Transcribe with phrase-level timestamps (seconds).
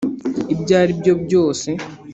[0.53, 1.69] ibyo ari byo byose.